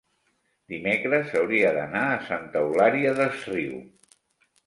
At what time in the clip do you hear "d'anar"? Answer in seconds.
1.75-2.01